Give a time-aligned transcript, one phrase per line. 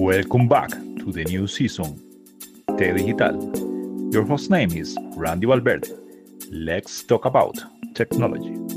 [0.00, 2.00] Welcome back to the new season,
[2.78, 3.34] Te Digital.
[4.12, 5.88] Your host name is Randy Valverde.
[6.52, 7.56] Let's talk about
[7.94, 8.67] technology.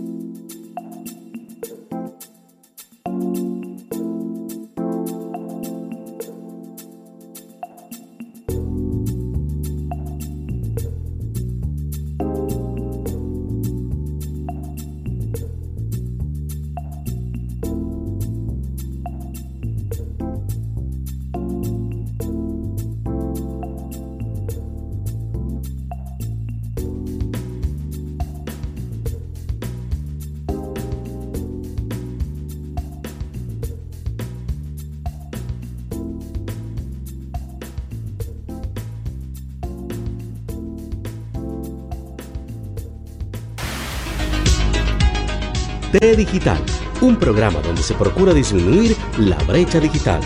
[46.16, 46.60] Digital,
[47.02, 50.20] un programa donde se procura disminuir la brecha digital.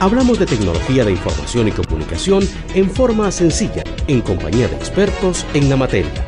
[0.00, 5.68] Hablamos de tecnología de información y comunicación en forma sencilla, en compañía de expertos en
[5.68, 6.26] la materia.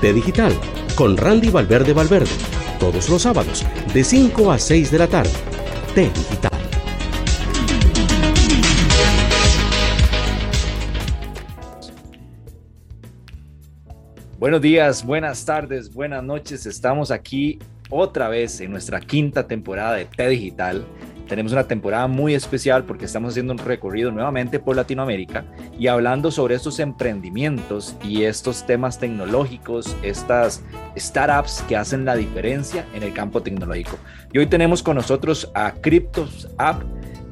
[0.00, 0.52] T Digital,
[0.94, 2.30] con Randy Valverde Valverde,
[2.78, 5.32] todos los sábados, de 5 a 6 de la tarde.
[5.94, 6.52] T Digital.
[14.38, 16.64] Buenos días, buenas tardes, buenas noches.
[16.64, 17.58] Estamos aquí
[17.90, 20.84] otra vez en nuestra quinta temporada de T Digital.
[21.28, 25.44] Tenemos una temporada muy especial porque estamos haciendo un recorrido nuevamente por Latinoamérica
[25.78, 30.62] y hablando sobre estos emprendimientos y estos temas tecnológicos, estas
[30.96, 33.98] startups que hacen la diferencia en el campo tecnológico.
[34.32, 36.82] Y hoy tenemos con nosotros a Cryptos App.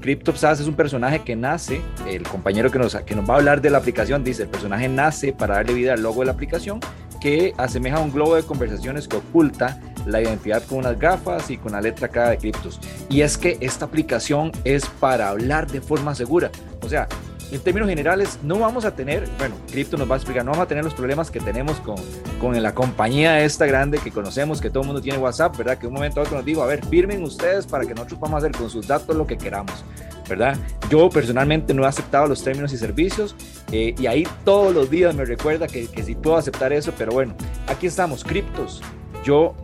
[0.02, 3.38] Cryptos App es un personaje que nace, el compañero que nos, que nos va a
[3.38, 6.32] hablar de la aplicación dice, el personaje nace para darle vida al logo de la
[6.32, 6.80] aplicación
[7.18, 11.58] que asemeja a un globo de conversaciones que oculta la identidad con unas gafas y
[11.58, 12.80] con la letra cada de criptos.
[13.08, 16.50] Y es que esta aplicación es para hablar de forma segura.
[16.82, 17.08] O sea,
[17.52, 20.64] en términos generales, no vamos a tener, bueno, Crypto nos va a explicar, no vamos
[20.64, 21.94] a tener los problemas que tenemos con,
[22.40, 25.78] con la compañía esta grande que conocemos, que todo el mundo tiene WhatsApp, ¿verdad?
[25.78, 28.42] Que un momento a otro nos digo, a ver, firmen ustedes para que nosotros podamos
[28.42, 29.84] hacer con sus datos lo que queramos,
[30.28, 30.56] ¿verdad?
[30.90, 33.36] Yo personalmente no he aceptado los términos y servicios
[33.70, 37.12] eh, y ahí todos los días me recuerda que, que sí puedo aceptar eso, pero
[37.12, 37.34] bueno,
[37.68, 38.82] aquí estamos, Criptos.
[39.24, 39.54] Yo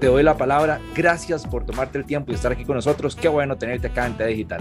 [0.00, 0.80] te doy la palabra.
[0.94, 3.16] Gracias por tomarte el tiempo y estar aquí con nosotros.
[3.16, 4.60] Qué bueno tenerte acá en T Digital.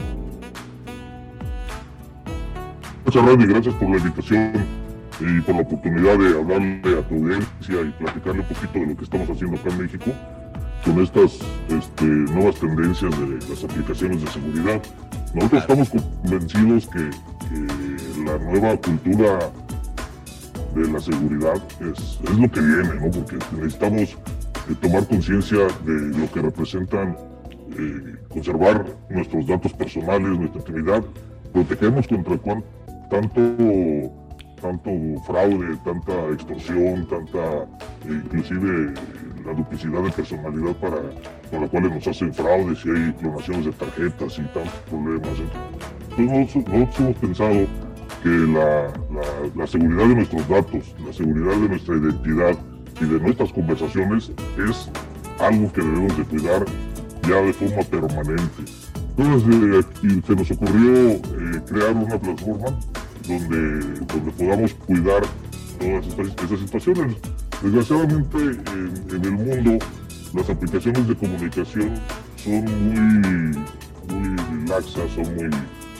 [3.05, 4.65] Muchas gracias, gracias por la invitación
[5.19, 8.97] y por la oportunidad de hablarle a tu audiencia y platicarle un poquito de lo
[8.97, 10.11] que estamos haciendo acá en México
[10.83, 11.39] con estas
[11.69, 14.81] este, nuevas tendencias de las aplicaciones de seguridad.
[15.33, 17.09] Nosotros estamos convencidos que,
[17.49, 19.51] que, la nueva cultura
[20.75, 23.11] de la seguridad es, es lo que viene, ¿no?
[23.11, 24.17] porque necesitamos
[24.81, 27.17] tomar conciencia de lo que representan
[27.77, 31.03] eh, conservar nuestros datos personales, nuestra intimidad,
[31.51, 32.37] protegernos contra
[33.09, 33.41] tanto,
[34.61, 34.91] tanto
[35.25, 37.63] fraude, tanta extorsión, tanta,
[38.05, 38.93] eh, inclusive
[39.45, 40.97] la duplicidad de personalidad para,
[41.51, 45.29] con la cual nos hacen fraudes y hay clonaciones de tarjetas y tantos problemas.
[46.17, 47.67] Entonces nosotros, hemos pensado
[48.23, 48.93] que la,
[49.55, 52.57] la seguridad de nuestros datos, la seguridad de nuestra identidad,
[53.01, 54.31] y de nuestras conversaciones
[54.69, 54.89] es
[55.39, 56.65] algo que debemos de cuidar
[57.27, 58.63] ya de forma permanente.
[59.17, 61.21] Entonces eh, se nos ocurrió eh,
[61.67, 62.79] crear una plataforma
[63.27, 65.23] donde, donde podamos cuidar
[65.79, 67.17] todas estas, situaciones.
[67.61, 69.85] Desgraciadamente en, el mundo
[70.33, 71.91] las aplicaciones de comunicación
[72.37, 73.57] son muy,
[74.09, 75.49] muy laxas, son muy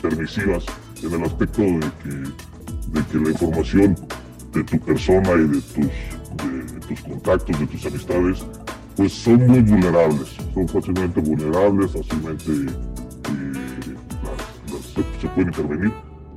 [0.02, 0.66] permisivas
[1.02, 2.10] en el aspecto de que,
[2.90, 3.96] de que la información
[4.52, 6.23] de tu persona y de tus
[6.88, 8.44] tus contactos, de tus amistades,
[8.96, 13.96] pues son muy vulnerables, son fácilmente vulnerables, fácilmente eh,
[15.20, 15.92] se, puede intervenir.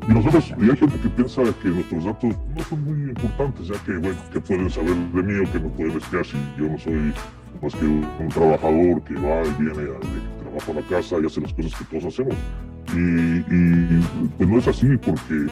[0.08, 3.84] Y nosotros, y hay gente que piensa que nuestros datos no son muy importantes, ya
[3.84, 6.78] que, bueno, que pueden saber de mí o que me pueden espiar si yo no
[6.78, 7.14] soy
[7.62, 11.26] más que un, trabajador que va y viene a, de trabajo a la casa y
[11.26, 12.36] hace las cosas que todos hacemos.
[12.94, 13.42] Y,
[14.38, 15.48] pues no es así porque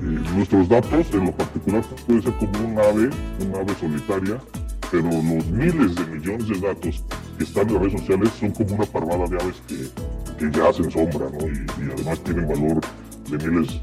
[0.00, 3.10] nuestros datos, en lo particular, puede ser como un ave,
[3.40, 4.38] un ave solitaria,
[4.90, 7.04] pero los miles de millones de datos
[7.38, 9.88] que están en las redes sociales son como una parvada de aves que,
[10.38, 11.46] que ya hacen sombra, ¿no?
[11.46, 12.80] Y, además tienen valor
[13.30, 13.80] de miles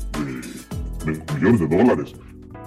[1.05, 2.15] de, millones de dólares.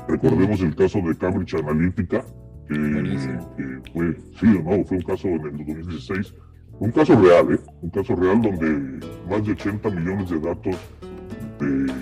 [0.08, 2.24] Recordemos el caso de Cambridge Analytica,
[2.68, 6.34] que, que fue, sí o no, fue un caso en el 2016,
[6.80, 7.60] un caso real, ¿eh?
[7.82, 10.76] Un caso real donde más de 80 millones de datos
[11.60, 11.92] de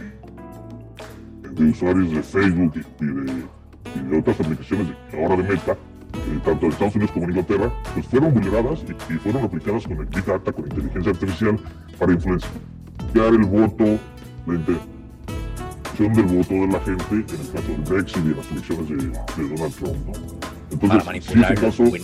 [1.52, 6.94] de usuarios de Facebook y de, otras aplicaciones, ahora de Meta, eh, tanto en Estados
[6.94, 11.12] Unidos como en Inglaterra, pues fueron vulneradas y, fueron aplicadas con Big Data, con inteligencia
[11.12, 11.58] artificial,
[11.98, 12.52] para influenciar
[13.14, 13.84] el voto,
[14.46, 18.50] la intención del voto de la gente en el caso del Brexit y en las
[18.50, 20.59] elecciones de, de Donald Trump.
[20.70, 22.02] Entonces, Para manipular, sí, caso, es,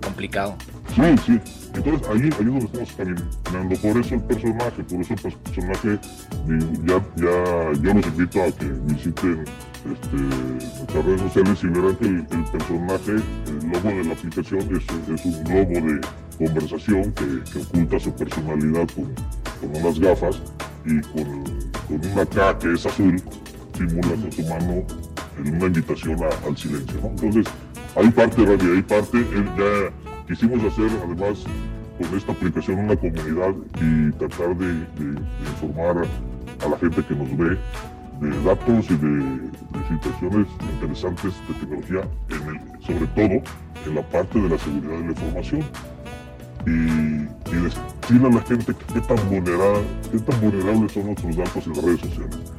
[0.00, 0.56] complicado.
[0.94, 1.40] Sí, sí.
[1.74, 3.76] Entonces ahí, ahí es donde estamos caminando.
[3.80, 5.98] Por eso el personaje, por eso el personaje,
[6.84, 9.44] ya, ya, yo los invito a que visiten
[9.90, 15.20] este, nuestras redes sociales y verán que el, personaje, el logo de la aplicación es,
[15.20, 16.00] es un logo de
[16.38, 19.14] conversación que, oculta su personalidad con,
[19.60, 20.42] con, unas gafas
[20.84, 21.44] y con,
[21.88, 23.22] con una K que es azul,
[23.76, 24.84] simula con su mano
[25.38, 27.00] en una invitación al silencio.
[27.00, 27.08] ¿no?
[27.08, 27.46] Entonces,
[27.96, 29.18] hay parte, Radio, hay parte,
[29.58, 31.44] ya quisimos hacer además
[31.98, 35.20] con esta aplicación una comunidad y tratar de, de
[35.60, 36.06] informar
[36.64, 37.58] a la gente que nos ve
[38.22, 39.50] de datos y de,
[39.88, 42.02] situaciones interesantes de tecnología,
[42.86, 43.42] sobre todo
[43.86, 45.64] en la parte de la seguridad de la información.
[46.66, 51.72] Y, decirle a la gente qué tan, vulnerable, qué tan vulnerables son nuestros datos en
[51.72, 52.52] las redes sociales.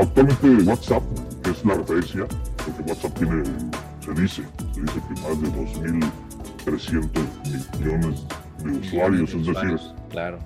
[0.00, 1.02] Actualmente WhatsApp,
[1.50, 2.26] es la referencia,
[2.64, 3.42] porque WhatsApp tiene,
[4.14, 4.42] se dice,
[4.74, 5.48] se dice que más de
[6.66, 8.26] 2.300 millones
[8.64, 9.78] de usuarios, es decir,
[10.10, 10.38] claro.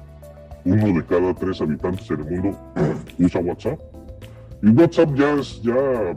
[0.65, 2.59] uno de cada tres habitantes en el mundo
[3.19, 3.79] usa WhatsApp.
[4.63, 5.75] Y WhatsApp ya es, ya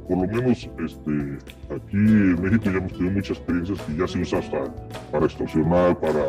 [0.07, 1.37] por lo menos este,
[1.73, 4.75] aquí en México ya hemos tenido muchas experiencias que ya se usa hasta
[5.11, 6.25] para extorsionar, para,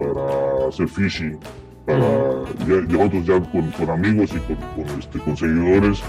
[0.00, 1.38] para hacer phishing,
[1.86, 6.00] para ya, nosotros ya con, con, amigos y con, con, este, con seguidores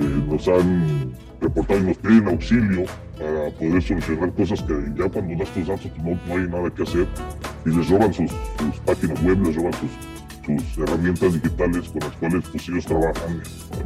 [0.00, 2.84] eh, nos han reportado y nos piden auxilio
[3.18, 6.82] para poder solucionar cosas que ya cuando das tus datos no, no hay nada que
[6.82, 7.06] hacer
[7.64, 9.90] y les roban sus, sus páginas web, les roban sus,
[10.74, 13.42] sus herramientas digitales con las cuales pues, ellos trabajan,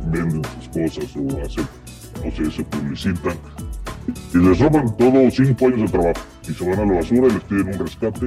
[0.07, 1.69] venden sus cosas o hacen,
[2.25, 3.37] no sé, se publicitan.
[4.35, 7.31] Y les roban todo cinco años de trabajo y se van a la basura y
[7.31, 8.27] les piden un rescate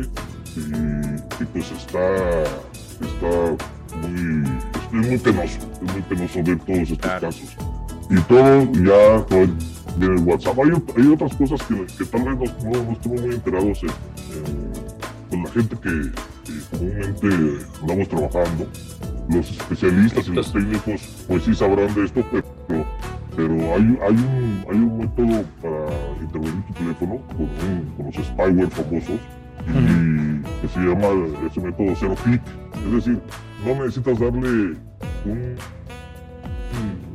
[0.56, 2.44] y, pues está,
[3.02, 3.56] está
[4.02, 4.44] muy,
[4.76, 7.58] es muy penoso, es muy penoso ver todos estos casos.
[8.10, 9.48] Y todo ya todo
[10.00, 10.58] en WhatsApp.
[10.60, 13.82] Hay, hay, otras cosas que, que tal vez no, no, estamos muy enterados
[15.30, 16.12] con la gente que,
[16.72, 18.68] comúnmente andamos trabajando.
[19.30, 22.86] Los especialistas y los técnicos pues sí sabrán de esto, pero,
[23.36, 27.48] pero hay, hay, un, hay un método para intervenir tu teléfono con,
[27.96, 29.20] con los spyware famosos
[29.68, 31.08] y que se llama
[31.50, 32.42] ese método cero clic.
[32.86, 33.22] Es decir,
[33.66, 34.76] no necesitas darle
[35.26, 35.56] un,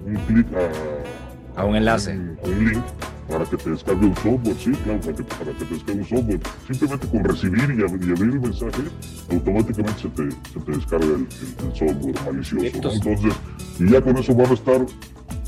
[0.06, 1.17] un, clic a,
[1.58, 2.12] a, un enlace.
[2.12, 2.84] a un link
[3.28, 6.08] para que te descargue un software, sí, claro, para que, para que te descargue un
[6.08, 6.40] software.
[6.66, 8.82] Simplemente con recibir y, abrir el mensaje,
[9.30, 11.26] automáticamente se te, se te descarga el,
[11.74, 12.66] software malicioso.
[12.66, 13.34] Entonces,
[13.78, 14.86] y ya con eso van a estar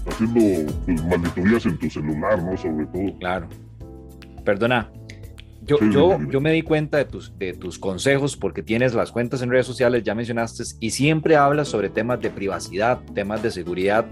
[0.07, 2.57] haciendo pues, malditorías en tu celular, ¿no?
[2.57, 3.19] Sobre todo.
[3.19, 3.49] Claro.
[4.45, 4.91] Perdona,
[5.63, 9.43] yo, yo, yo, me di cuenta de tus, de tus consejos porque tienes las cuentas
[9.43, 14.07] en redes sociales, ya mencionaste, y siempre hablas sobre temas de privacidad, temas de seguridad,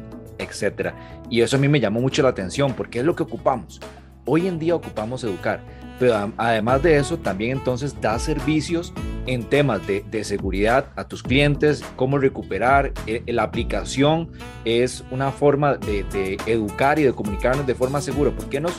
[0.49, 0.95] etcétera.
[1.31, 3.81] Y eso a mí me llamó mucho la atención porque es lo que ocupamos.
[4.25, 5.61] Hoy en día ocupamos educar,
[5.99, 8.93] pero además de eso también entonces da servicios
[9.27, 12.93] en temas de, de seguridad a tus clientes, cómo recuperar.
[13.07, 14.31] Eh, la aplicación
[14.65, 18.31] es una forma de, de, educar y de comunicarnos de forma segura.
[18.31, 18.75] ¿Por qué nos,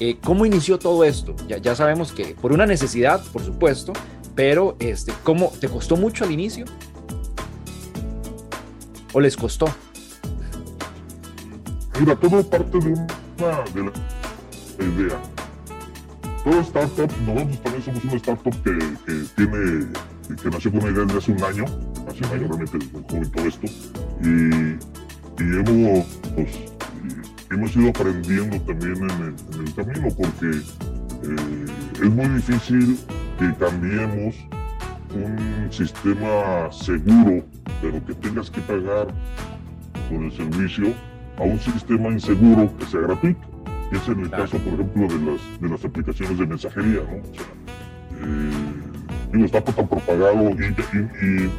[0.00, 1.34] eh, ¿Cómo inició todo esto?
[1.48, 3.92] Ya, ya sabemos que por una necesidad, por supuesto,
[4.34, 6.64] pero este, ¿cómo te costó mucho al inicio?
[9.12, 9.66] ¿O les costó?
[11.98, 13.06] Mira, todo parte de una
[13.74, 15.18] de la idea.
[16.44, 19.86] Todo startup, nosotros también somos una startup que, que tiene,
[20.40, 21.64] que nació con una idea desde hace un año,
[22.08, 22.78] hace un año realmente
[23.10, 23.66] joven todo esto,
[24.22, 24.78] y,
[25.42, 26.48] y hemos, pues,
[27.50, 29.34] hemos ido aprendiendo también en
[29.66, 32.96] el, camino, porque eh, es muy difícil
[33.40, 34.36] que cambiemos
[35.14, 37.44] un sistema seguro,
[37.82, 39.08] pero que tengas que pagar
[40.08, 40.94] por el servicio
[41.38, 43.40] a un sistema inseguro que sea gratuito.
[43.92, 47.16] Es en el caso, por ejemplo, de las, de las aplicaciones de mensajería, ¿no?
[47.16, 47.46] O sea,
[48.20, 50.56] eh, está tan propagado y,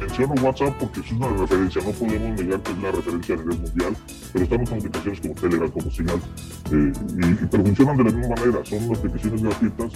[0.00, 3.58] menciono WhatsApp porque es una referencia, no podemos negar que es una referencia a nivel
[3.58, 3.96] mundial,
[4.32, 6.20] pero están las aplicaciones como Telegram, como Signal,
[6.72, 9.92] eh, y, pero funcionan de la misma manera, son aplicaciones gratuitas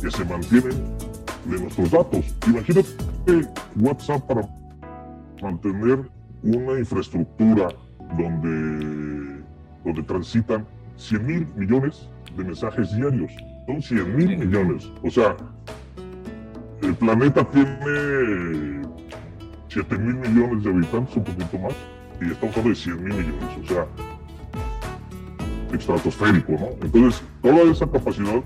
[0.00, 0.96] que se mantienen
[1.44, 2.34] de nuestros datos.
[2.46, 2.88] Imagínate
[3.76, 4.48] WhatsApp para
[5.42, 6.10] mantener
[6.42, 7.68] una infraestructura
[8.16, 9.42] donde,
[9.84, 10.64] donde transitan
[10.96, 13.32] 100 mil millones de mensajes diarios.
[13.66, 14.90] Son 100 mil millones.
[15.02, 15.36] O sea,
[16.82, 18.82] el planeta tiene
[19.68, 21.74] 7 mil millones de habitantes, un poquito más,
[22.20, 23.58] y estamos hablando de 100 mil millones.
[23.62, 23.86] O sea,
[25.72, 26.68] estratosférico, ¿no?
[26.82, 28.42] Entonces, toda esa capacidad,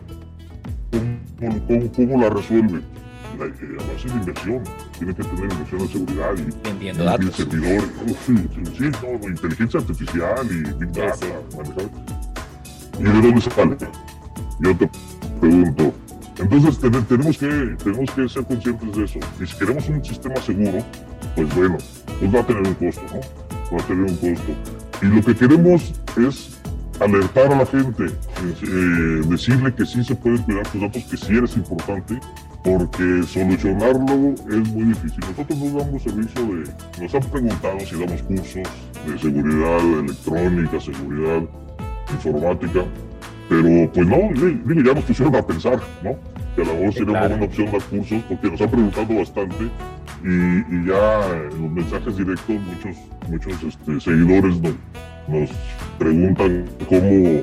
[0.90, 2.80] ¿cómo, cómo, cómo la resuelve?
[3.38, 4.62] La, a base de inversión.
[4.98, 7.84] Tiene que tener inversión en seguridad y, servidores.
[8.06, 11.16] Oh, sí, inteligencia artificial y big data.
[11.16, 11.56] sí.
[11.56, 11.90] manejar.
[12.98, 13.76] ¿Y de dónde sale?
[14.60, 14.90] Yo te
[15.40, 15.94] pregunto.
[16.38, 17.48] Entonces ten- tenemos que,
[17.84, 19.18] tenemos que ser conscientes de eso.
[19.40, 20.78] Y si queremos un sistema seguro,
[21.36, 21.78] pues bueno,
[22.18, 23.20] pues va a tener un costo, ¿no?
[23.76, 24.52] Va a tener un costo.
[25.02, 26.58] Y lo que queremos es
[27.00, 31.36] alertar a la gente, eh, decirle que sí se pueden cuidar tus datos, que sí
[31.36, 32.18] eres importante,
[32.62, 35.20] porque solucionarlo es muy difícil.
[35.28, 38.62] Nosotros no damos servicio de, nos han preguntado si damos cursos
[39.06, 41.42] de seguridad electrónica, seguridad
[42.12, 42.84] informática,
[43.48, 44.16] pero pues no,
[44.64, 46.16] digo, ya nos pusieron a pensar, ¿no?
[46.54, 47.28] Que a lo mejor sería una claro.
[47.30, 49.64] buena opción dar cursos, porque nos han preguntado bastante
[50.24, 52.96] y, y ya en los mensajes directos muchos,
[53.28, 54.74] muchos este, seguidores nos,
[55.28, 55.50] nos
[55.98, 57.42] preguntan cómo,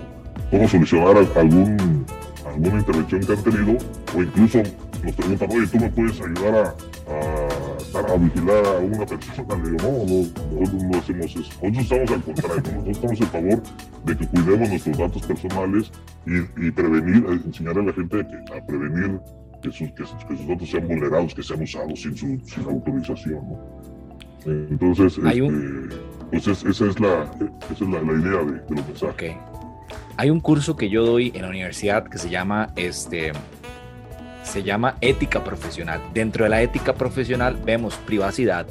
[0.50, 2.06] cómo solucionar algún,
[2.48, 3.78] alguna intervención que han tenido
[4.16, 4.64] o incluso
[5.04, 6.70] nos preguntan, oye, ¿tú me puedes ayudar a,
[7.12, 9.56] a, estar- a vigilar a una persona?
[9.64, 11.52] Le digo, no, no, nosotros no hacemos eso.
[11.62, 12.72] Nosotros estamos al contrario, ¿no?
[12.72, 13.64] nosotros estamos en favor
[14.06, 15.92] de que cuidemos nuestros datos personales
[16.26, 19.20] y, y prevenir, eh, enseñarle a la gente que, a prevenir
[19.62, 23.42] que sus, que, que sus datos sean vulnerados, que sean usados sin su sin autorización.
[23.50, 23.60] ¿no?
[24.46, 26.02] Entonces, Hay un- este,
[26.32, 27.24] pues es- esa es la,
[27.72, 29.32] esa es la, la idea de, de los mensajes.
[29.32, 29.38] Ok.
[30.18, 33.32] Hay un curso que yo doy en la universidad que se llama este
[34.50, 36.02] se llama ética profesional.
[36.14, 38.66] Dentro de la ética profesional vemos privacidad,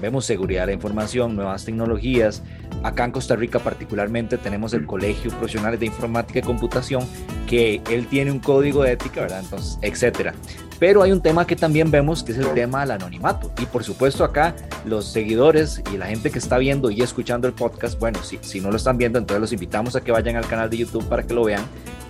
[0.00, 2.42] vemos seguridad de la información, nuevas tecnologías.
[2.82, 7.06] Acá en Costa Rica particularmente tenemos el Colegio Profesional de Informática y Computación
[7.46, 9.40] que él tiene un código de ética, ¿verdad?
[9.40, 10.34] Entonces, etcétera.
[10.78, 13.52] Pero hay un tema que también vemos que es el tema del anonimato.
[13.60, 14.56] Y por supuesto acá
[14.86, 18.60] los seguidores y la gente que está viendo y escuchando el podcast, bueno, si, si
[18.60, 21.22] no lo están viendo, entonces los invitamos a que vayan al canal de YouTube para
[21.22, 21.62] que lo vean.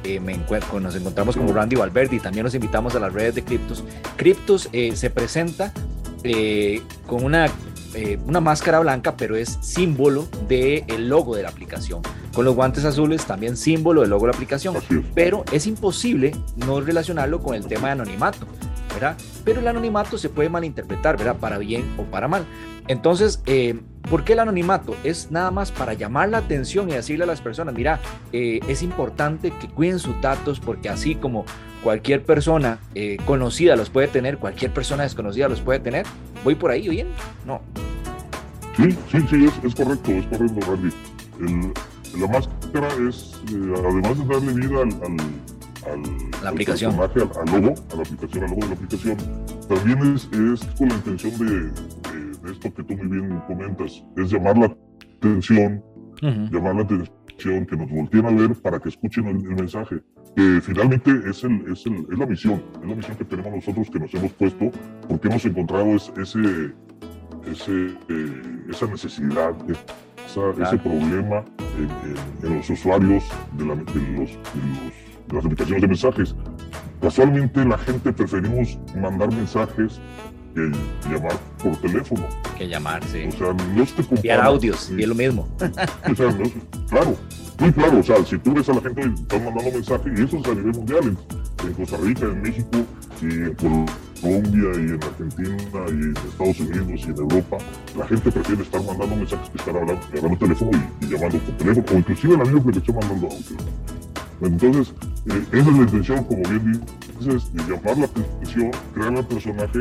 [0.04, 0.38] Eh, me
[0.80, 3.84] nos encontramos como Randy Valverde y también los invitamos a las redes de Cryptos.
[4.16, 5.72] Cryptos eh, se presenta
[6.22, 7.46] eh, con una,
[7.94, 12.02] eh, una máscara blanca, pero es símbolo del logo de la aplicación.
[12.34, 14.76] Con los guantes azules, también símbolo del logo de la aplicación
[15.14, 18.46] pero es imposible no relacionarlo con el tema de anonimato,
[19.44, 21.36] Pero el anonimato se puede malinterpretar, ¿verdad?
[21.36, 22.44] Para bien o para mal.
[22.88, 24.96] Entonces, eh, ¿por qué el anonimato?
[25.04, 28.00] Es nada más para llamar la atención y decirle a las personas, mira,
[28.32, 31.44] eh, es importante que cuiden sus datos porque así como
[31.82, 36.06] cualquier persona eh, conocida los puede tener, cualquier persona desconocida los puede tener.
[36.44, 37.08] ¿Voy por ahí bien?
[37.46, 37.60] No.
[38.76, 41.72] Sí, sí, sí, es, correcto, es correcto, Randy.
[42.18, 45.16] La máscara es, además de darle vida al,
[45.86, 46.96] al- La aplicación.
[46.96, 49.16] personaje, al, logo, a la aplicación, al logo de la aplicación,
[49.68, 54.04] también es, es con la intención de, de- de esto que tú muy bien comentas,
[54.16, 54.76] es llamar la
[55.18, 55.82] atención,
[56.22, 56.48] Ujú.
[56.52, 59.96] llamar la atención, que nos volteen a ver para que escuchen el, el mensaje.
[60.36, 63.88] Que finalmente es, el, es, el- es la misión, es la misión que tenemos nosotros
[63.90, 64.70] que nos hemos puesto,
[65.08, 66.72] porque hemos encontrado es- ese,
[67.50, 69.84] ese, eh, esa necesidad, esa-
[70.34, 70.62] Claro.
[70.62, 71.44] ese problema
[71.78, 73.24] en, en- en los usuarios
[73.58, 76.34] de, la- de los- de los- de las aplicaciones de mensajes.
[77.00, 80.00] Casualmente la gente preferimos mandar mensajes
[80.54, 80.70] que
[81.08, 81.32] llamar
[81.62, 82.26] por teléfono.
[82.58, 83.28] Que llamar, sí.
[83.28, 84.16] O sea, no se compara.
[84.16, 85.48] Enviar audios, y es lo mismo.
[86.10, 86.50] O sea, no,
[86.88, 87.16] claro,
[87.58, 88.00] muy claro.
[88.00, 90.54] O sea, si tú ves a la gente están mandando mensajes, y eso es a
[90.54, 92.78] nivel mundial, en, en Costa Rica, en México,
[93.22, 95.56] y en Colombia, y en Argentina,
[95.88, 97.58] y en Estados Unidos, y en Europa,
[97.96, 101.56] la gente prefiere estar mandando mensajes que estar hablando, el teléfono y, y llamando por
[101.56, 103.56] teléfono, o inclusive la misma aplicación mandando audio.
[104.42, 104.94] Entonces,
[105.26, 106.80] eh, esa es la intención, como bien
[107.18, 109.80] dices, de llamar la atención, crear el personaje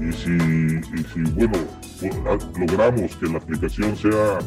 [0.00, 1.58] y si, y si bueno,
[2.24, 4.38] lo- logramos que la aplicación sea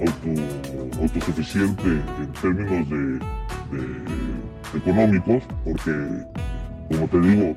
[0.00, 3.18] auto- autosuficiente en términos de,
[4.76, 5.92] económicos, porque,
[6.90, 7.56] como te digo,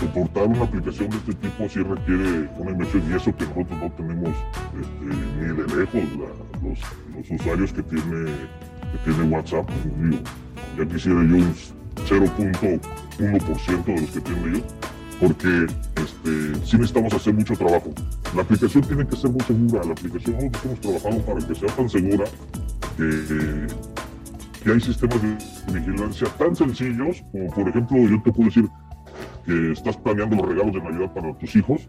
[0.00, 3.90] soportar una aplicación de este tipo sí requiere una inversión y eso que nosotros no
[3.92, 4.28] tenemos
[4.80, 5.04] este,
[5.40, 6.02] ni de lejos
[6.62, 8.30] los usuarios que tiene,
[8.92, 9.68] que tiene WhatsApp.
[10.00, 10.22] Digo,
[10.76, 11.54] ya quisiera yo un
[12.06, 14.64] 0.1% de los que tienen ellos
[15.20, 15.66] porque
[15.96, 17.90] este, sí necesitamos hacer mucho trabajo.
[18.34, 21.68] La aplicación tiene que ser muy segura, la aplicación nosotros hemos trabajado para que sea
[21.74, 22.24] tan segura
[22.96, 23.66] que,
[24.62, 28.68] que hay sistemas de vigilancia tan sencillos como por ejemplo yo te puedo decir
[29.44, 31.88] que estás planeando los regalos de Navidad para tus hijos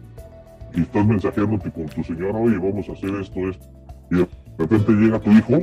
[0.74, 3.66] y estás mensajeándote con tu señora, oye, vamos a hacer esto, esto,
[4.10, 4.28] y de
[4.58, 5.62] repente llega tu hijo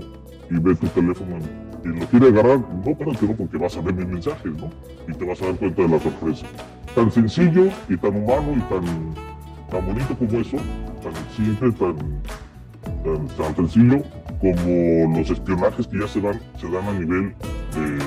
[0.50, 1.38] y ve tu teléfono
[1.84, 4.70] y lo quiere agarrar, no, espérate, no, porque vas a ver mis mensajes, ¿no?
[5.08, 6.46] Y te vas a dar cuenta de la sorpresa
[6.98, 8.84] tan sencillo y tan humano y tan,
[9.70, 10.58] tan bonito como eso,
[11.04, 11.96] tan simple, tan,
[13.04, 14.02] tan, tan sencillo
[14.42, 17.36] como los espionajes que ya se dan, se dan a nivel
[17.76, 18.00] de,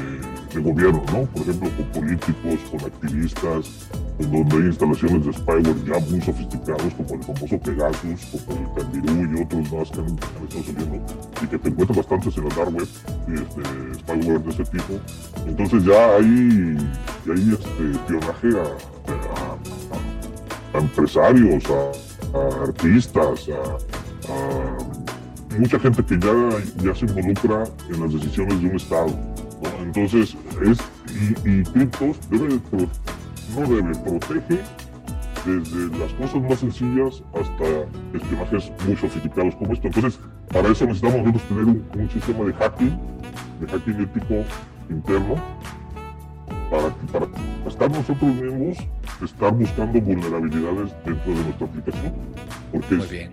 [0.55, 1.23] de gobierno, ¿no?
[1.27, 3.89] Por ejemplo, con políticos, con activistas,
[4.19, 9.39] donde hay instalaciones de spyware ya muy sofisticados, como el famoso Pegasus, como el Candirú
[9.39, 10.97] y otros más que han, estado saliendo,
[11.43, 12.89] y que te encuentras bastantes en la dark web,
[13.29, 13.63] este,
[14.01, 15.01] spyware de ese tipo.
[15.47, 16.77] Entonces ya hay,
[17.27, 18.49] ya hay este, espionaje
[20.75, 21.93] a, empresarios, a,
[22.65, 23.79] artistas, a,
[25.59, 26.33] mucha gente que ya,
[26.83, 29.40] ya se involucra en las decisiones de un Estado.
[29.93, 30.79] Entonces, es,
[31.45, 32.61] y, y criptos debe
[33.57, 34.63] no debe, protege
[35.45, 37.65] desde las cosas más sencillas hasta
[38.15, 39.89] espionajes muy sofisticados como esto.
[39.89, 40.21] Entonces,
[40.53, 42.99] para eso necesitamos nosotros tener un, sistema de hacking,
[43.61, 44.45] de hacking ético
[44.89, 45.35] interno,
[46.71, 47.27] para, para
[47.67, 48.79] estar nosotros mismos,
[49.25, 52.13] estar buscando vulnerabilidades dentro de nuestra aplicación.
[52.71, 53.31] Porque,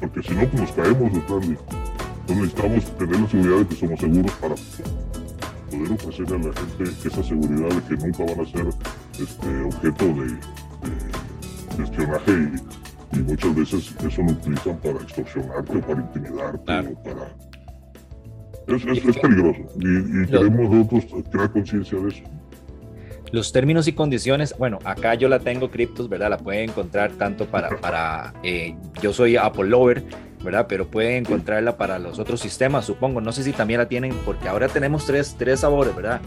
[0.00, 1.56] porque si no, pues nos caemos de...
[2.28, 4.54] Entonces necesitamos tener la seguridad de que somos seguros para
[5.70, 8.66] poder ofrecerle a la gente esa seguridad de que nunca van a ser
[9.20, 12.52] este, objeto de, espionaje
[13.12, 17.36] y, muchas veces eso lo utilizan para extorsionarte o para intimidarte o para...
[18.68, 22.22] Es, es, peligroso y, queremos nosotros crear conciencia de eso.
[23.32, 26.30] Los términos y condiciones, bueno, acá yo la tengo criptos, ¿verdad?
[26.30, 30.04] La pueden encontrar tanto para, para eh, yo soy Apple Lover,
[30.44, 30.66] ¿verdad?
[30.68, 33.20] Pero pueden encontrarla para los otros sistemas, supongo.
[33.20, 36.20] No sé si también la tienen, porque ahora tenemos tres, tres sabores, ¿verdad?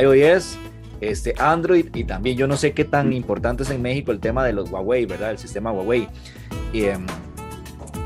[0.00, 0.58] iOS,
[1.00, 4.44] este, Android y también yo no sé qué tan importante es en México el tema
[4.44, 5.30] de los Huawei, ¿verdad?
[5.30, 6.08] El sistema Huawei.
[6.72, 7.06] Em,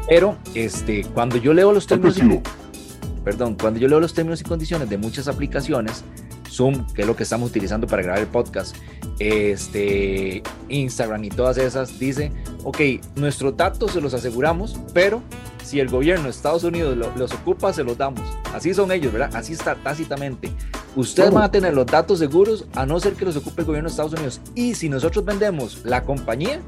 [0.09, 2.19] pero este, cuando yo leo los términos...
[2.19, 2.41] Y,
[3.25, 6.05] perdón, cuando yo leo los términos y condiciones de muchas aplicaciones,
[6.51, 8.77] Zoom, que es lo que estamos utilizando para grabar el podcast,
[9.19, 12.33] este, Instagram y todas esas, dice,
[12.65, 12.81] ok,
[13.17, 15.23] nuestros datos se los aseguramos, pero
[15.67, 18.23] si el gobierno de Estados Unidos los ocupa, se los damos.
[18.55, 19.35] Así son ellos, ¿verdad?
[19.35, 20.53] Así está tácitamente.
[20.95, 23.89] Ustedes van a tener los datos seguros a no ser que los ocupe el gobierno
[23.89, 24.41] de Estados Unidos.
[24.55, 26.61] Y si nosotros vendemos la compañía,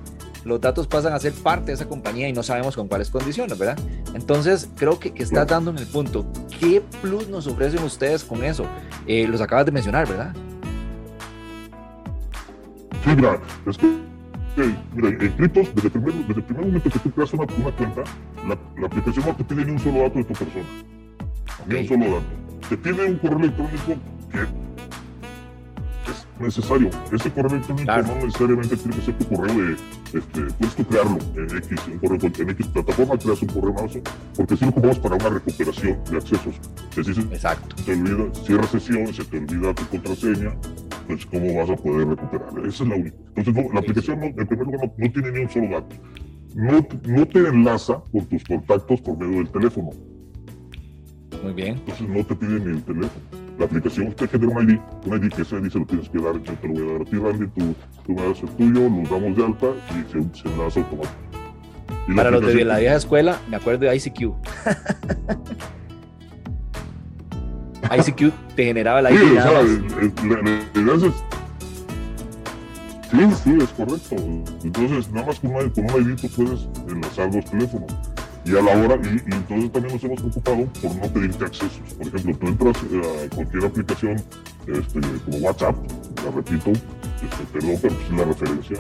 [0.45, 3.59] los datos pasan a ser parte de esa compañía y no sabemos con cuáles condiciones,
[3.59, 3.79] ¿verdad?
[4.15, 6.27] Entonces, creo que, que estás dando en el punto.
[6.59, 8.65] ¿Qué plus nos ofrecen ustedes con eso?
[9.07, 10.35] Eh, los acabas de mencionar, ¿verdad?
[13.05, 13.87] Sí, mira, es que,
[14.95, 17.77] mira, en criptos, desde el, primer, desde el primer momento que tú creas una, una
[17.77, 18.03] cuenta,
[18.47, 20.65] la, la, aplicación no te pide ni un solo dato de tu persona.
[21.67, 22.69] Ni un solo dato.
[22.69, 23.95] Te pide un correo electrónico
[26.41, 26.91] necesario.
[27.13, 31.19] Ese correo electrónico no necesariamente tiene que ser tu correo de, este, puedes tú crearlo
[31.37, 33.99] en X, un correo, en X plataforma, creas un correo más,
[34.37, 36.55] porque si lo ocupamos para una recuperación de accesos.
[36.95, 37.77] Se, Exacto.
[37.85, 40.55] te olvida, cierra sesión, se te olvida tu contraseña,
[41.07, 42.67] pues cómo vas a poder recuperar.
[42.67, 43.17] Esa es la única.
[43.37, 45.97] Entonces, la aplicación, en primer lugar, no, tiene ni un solo dato.
[46.55, 49.91] No, no te enlaza con tus contactos por medio del teléfono.
[51.43, 51.75] Muy bien.
[51.77, 55.33] Entonces no te pide ni el teléfono la aplicación te genera un ID, un ID
[55.33, 57.05] que ese ID se lo tienes que dar, yo te lo voy a dar a
[57.05, 57.75] ti, Randy, tú,
[58.07, 61.15] tú me das el tuyo, nos damos de alta y se, se enlaza automático.
[62.15, 64.21] Para los de la vieja escuela, me acuerdo de ICQ.
[67.99, 69.19] ICQ te generaba la ID.
[69.19, 71.13] Sí, o sea,
[73.11, 74.17] Sí, sí, es correcto.
[74.63, 77.91] Entonces, nada más con, una, con un ID tú puedes enlazar dos teléfonos
[78.49, 81.83] y a la hora, y, entonces también nos hemos preocupado por no pedirte accesos.
[81.99, 84.17] Por ejemplo, tú entras a cualquier aplicación
[84.67, 85.77] este, como WhatsApp,
[86.25, 88.79] la repito, este, perdón, pero es la referencia,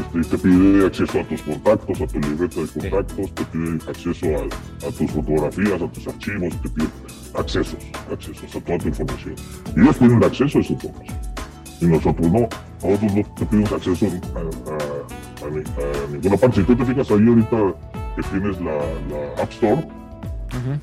[0.00, 4.26] este, te pide acceso a tus contactos, a tu libreta de contactos, te pide acceso
[4.26, 4.48] a,
[4.90, 6.88] tus fotografías, a tus archivos, te pide
[7.34, 7.78] accesos,
[8.10, 9.36] accesos a toda tu información.
[9.76, 11.18] Y ellos tienen acceso a esa información.
[11.80, 12.48] Y nosotros no.
[12.82, 14.10] Nosotros no te pedimos acceso a
[16.10, 16.60] ninguna parte.
[16.60, 19.86] Si tú te fijas ahí ahorita que tienes la, la App Store,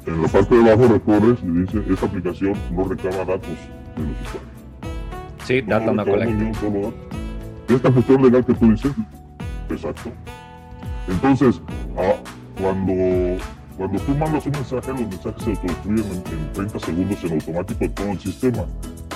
[0.05, 3.49] en la parte de abajo recorres y dice, esta aplicación no recaba datos
[3.95, 4.49] de los usuarios.
[5.45, 6.53] Sí, no data no colecta.
[7.67, 8.91] Esta cuestión legal que tú dices,
[9.69, 10.11] exacto.
[11.07, 11.61] Entonces,
[11.97, 12.15] ah,
[12.59, 12.93] cuando,
[13.77, 17.89] cuando tú mandas un mensaje, los mensajes se autodestruyen en, en 30 segundos en automático
[17.91, 18.65] todo el sistema.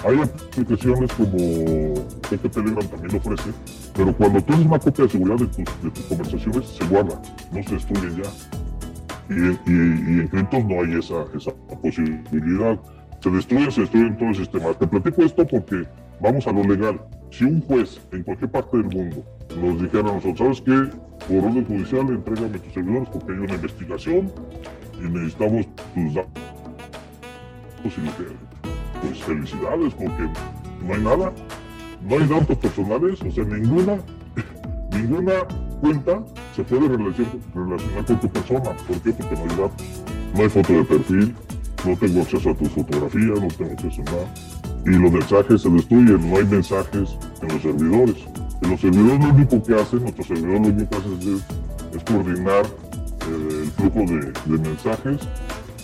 [0.06, 1.38] Hay aplicaciones como
[2.30, 3.52] que Telegram también lo ofrece,
[3.96, 5.48] pero cuando tú haces una copia de seguridad de
[5.89, 7.22] tus, conversaciones, se guarda,
[7.54, 8.30] no se destruyen ya.
[9.30, 12.78] Y, en criptos no hay esa, esa posibilidad.
[13.22, 14.74] Se destruyen, se destruyen todo el sistema.
[14.74, 15.86] Te platico esto porque
[16.20, 17.00] vamos a lo legal.
[17.32, 19.24] Si un juez en cualquier parte del mundo
[19.62, 21.34] nos dijera a nosotros, ¿sabes qué?
[21.34, 24.32] Por orden judicial, entrégame tus servidores porque hay una investigación
[25.00, 26.44] y necesitamos tus datos
[27.86, 30.30] y pues felicidades, porque
[30.86, 31.34] no hay nada,
[32.08, 33.98] no hay datos personales, o sea, ninguna,
[34.92, 35.34] ninguna
[35.82, 36.24] cuenta
[36.56, 38.72] se puede relacionar, con tu persona.
[38.88, 39.12] ¿Por qué?
[39.12, 40.04] Porque no hay datos.
[40.36, 41.36] No hay foto de perfil,
[41.86, 44.34] no tengo acceso a tu fotografía, no tengo acceso a nada.
[44.86, 48.16] Y los mensajes se destruyen, no hay mensajes en los servidores.
[48.62, 52.66] Los servidores lo único que hacen, nuestro servidor lo único que hace es, es coordinar
[52.66, 55.22] eh, el flujo de, de, mensajes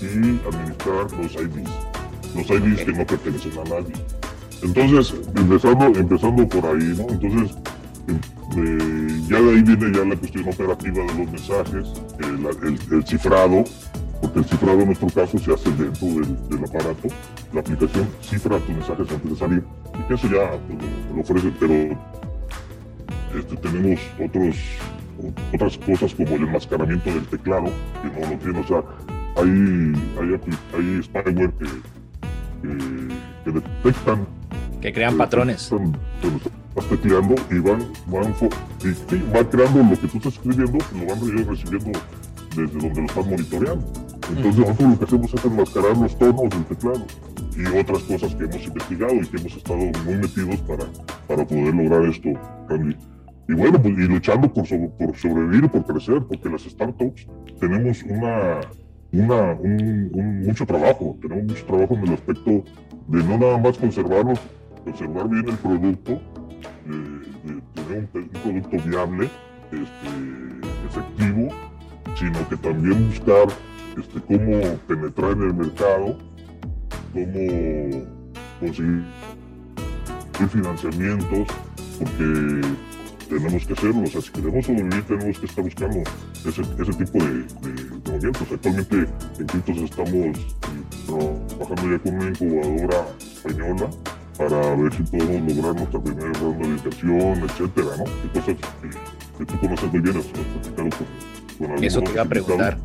[0.01, 1.69] y administrar los IDs,
[2.35, 3.93] los IDs que no pertenecen a nadie.
[4.61, 7.07] Entonces, empezando, empezando por ahí, ¿no?
[7.09, 7.57] Entonces,
[8.57, 11.87] eh, ya de ahí viene ya la cuestión operativa de los mensajes,
[12.19, 13.63] el, cifrado,
[14.21, 17.07] porque el cifrado en nuestro caso se hace dentro del, aparato.
[17.53, 19.63] La aplicación cifra tus mensajes antes de salir
[19.97, 21.73] y que eso ya pues, lo ofrece, pero
[23.39, 24.57] este, tenemos otros,
[25.53, 27.65] otras cosas como el enmascaramiento del teclado,
[28.01, 28.83] que no lo tiene, o sea,
[29.37, 29.49] hay,
[30.19, 31.98] hay, hay spyware que,
[32.61, 34.27] que, que detectan
[34.81, 35.63] que crean patrones.
[35.63, 35.93] Están,
[36.69, 38.33] estás tecleando y van, van,
[38.83, 41.99] y, sí, van creando lo que tú estás escribiendo, lo van recibiendo
[42.55, 43.93] desde donde lo estás monitoreando.
[44.29, 47.05] Entonces nosotros lo que hacemos es enmascarar los tonos del teclado
[47.57, 50.85] y otras cosas que hemos investigado y que hemos estado muy metidos para,
[51.27, 52.29] para poder lograr esto,
[52.69, 52.95] Randy.
[53.47, 57.27] Y bueno, pues, y luchando por, sobre, por sobrevivir y por crecer, porque las startups
[57.59, 58.61] tenemos una,
[59.11, 62.63] un, mucho trabajo, tenemos mucho trabajo en el aspecto
[63.07, 64.39] de no nada más conservarlos,
[64.83, 66.21] conservar bien el producto,
[66.85, 69.29] de, tener un, producto viable,
[69.71, 70.09] este,
[70.87, 71.49] efectivo,
[72.15, 73.47] sino que también buscar
[73.97, 76.17] este, cómo penetrar en el mercado,
[77.13, 78.05] cómo
[78.59, 79.05] conseguir
[80.51, 81.47] financiamientos,
[81.97, 82.61] porque
[83.29, 84.03] tenemos que hacerlo.
[84.03, 85.99] O sea, si queremos sobrevivir, tenemos que estar buscando
[86.45, 87.45] ese, ese tipo de,
[88.19, 88.47] movimientos.
[88.51, 88.95] Actualmente
[89.39, 90.37] en Quintos estamos
[91.57, 93.89] trabajando ya con una incubadora española
[94.37, 98.03] para ver si podemos lograr nuestra primera ronda de inversión, etcétera, ¿no?
[98.23, 98.89] Y cosas que,
[99.37, 100.89] que tú conoces muy bien, has platicado
[101.57, 102.77] con, con Eso te iba a preguntar.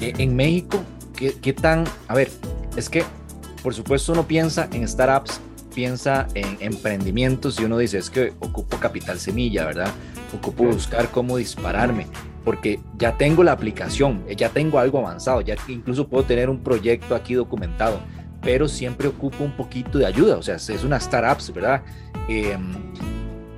[0.00, 0.82] En México,
[1.16, 1.84] ¿qué, ¿qué tan...?
[2.08, 2.28] A ver,
[2.76, 3.04] es que,
[3.62, 5.40] por supuesto, uno piensa en startups
[5.72, 9.90] piensa en emprendimientos y uno dice, es que ocupo capital semilla, ¿verdad?
[10.36, 12.08] Ocupo buscar cómo dispararme,
[12.44, 17.14] porque ya tengo la aplicación, ya tengo algo avanzado, ya incluso puedo tener un proyecto
[17.14, 18.00] aquí documentado,
[18.40, 21.82] pero siempre ocupo un poquito de ayuda, o sea, es una startup, ¿verdad?
[22.28, 22.56] Eh,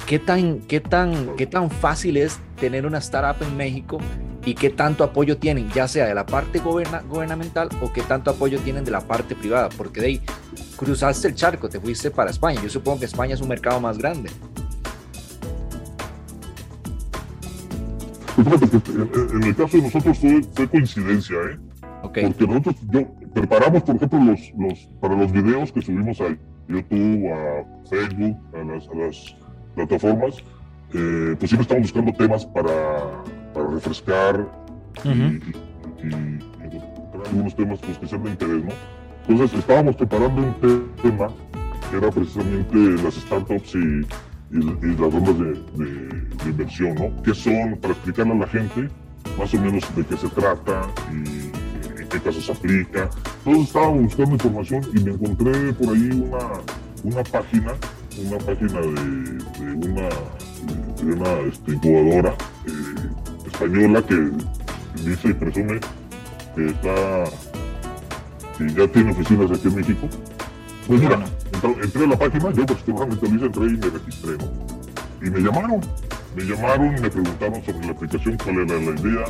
[0.07, 3.99] ¿qué, tan, qué, tan, ¿Qué tan fácil es tener una startup en México
[4.45, 8.31] y qué tanto apoyo tienen, ya sea de la parte goberna, gubernamental o qué tanto
[8.31, 10.21] apoyo tienen de la parte privada, porque de ahí
[10.77, 12.61] cruzaste el charco, te fuiste para España.
[12.63, 14.31] Yo supongo que España es un mercado más grande.
[18.47, 21.59] En el caso de nosotros fue, fue coincidencia, ¿eh?
[22.03, 22.27] Okay.
[22.27, 26.37] Porque nosotros yo, preparamos, por ejemplo, los, los, para los videos que subimos a
[26.69, 29.37] YouTube, a Facebook, a las, a las
[29.75, 30.37] plataformas,
[30.93, 35.41] eh, pues siempre estamos buscando temas para, para refrescar uh -huh.
[36.03, 38.73] y, y, y, encontrar algunos temas pues, que sean de interés, ¿no?
[39.27, 40.55] Entonces estábamos preparando un
[41.03, 41.29] tema
[41.91, 44.07] que era precisamente las startups y,
[44.55, 47.23] y, las rondas de, inversión, ¿no?
[47.23, 47.77] ¿Qué son?
[47.81, 48.89] Para explicarle a la gente
[49.39, 53.11] más o menos de qué se trata y en qué casos aplica.
[53.39, 56.39] Entonces estábamos buscando información y me encontré por ahí una,
[57.03, 57.73] una página,
[58.25, 60.09] una página de, de una,
[61.03, 62.35] de una este, incubadora
[62.67, 64.31] eh, española que
[65.03, 65.81] dice y presume
[66.55, 67.25] que está
[68.57, 70.09] que ya tiene oficinas aquí en México.
[70.87, 71.25] Pues mira,
[71.69, 74.75] entré, a la página, yo lo hice, entré y me registré, ¿no?
[75.27, 75.81] Y me llamaron,
[76.37, 79.25] me llamaron y me preguntaron sobre la aplicación, cuál era la idea.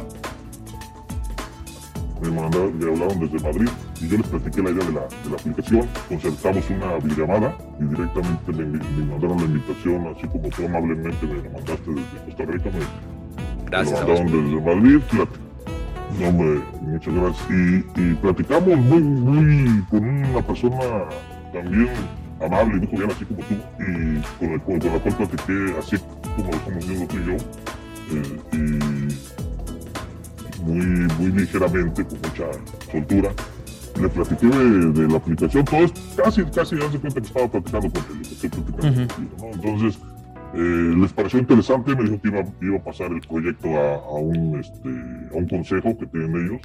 [2.23, 3.68] Me, mandaron, me hablaron desde Madrid
[4.01, 5.88] y yo les platiqué la idea de la, de la aplicación.
[6.09, 11.35] Concertamos una videollamada y directamente me, me, mandaron la invitación, así como tú amablemente me
[11.35, 12.70] lo mandaste desde Costa Rica.
[12.70, 14.01] Me, Gracias.
[14.01, 15.01] me mandaron desde Madrid.
[16.20, 17.51] No, hombre, muchas gracias.
[17.51, 20.79] Y, y, platicamos muy, muy con una persona
[21.53, 21.90] también
[22.44, 25.96] amable, dijo bien así como tú, y con, el, con, con la cual platiqué así
[26.37, 27.37] como lo estamos viendo tú y yo,
[28.12, 28.57] eh, y
[30.62, 30.87] muy,
[31.18, 32.46] muy ligeramente, con mucha
[32.90, 33.30] soltura.
[34.00, 37.90] Le platiqué de, de la aplicación, todo es casi, casi, hace cuenta que estaba platicando
[37.92, 39.14] con él, estoy platicando uh -huh.
[39.14, 39.46] contigo, ¿no?
[39.54, 39.98] Entonces,
[40.54, 44.14] eh, les pareció interesante, me dijo que iba, iba a pasar el proyecto a, a,
[44.14, 44.88] un, este,
[45.33, 46.62] a un consejo que tienen ellos.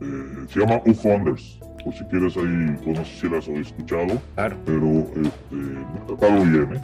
[0.00, 4.20] Eh, se llama U-Founders, por si quieres ahí, pues no sé si las has escuchado,
[4.34, 4.56] claro.
[4.64, 4.86] pero
[5.22, 6.80] este, me ha tratado bien, ¿eh?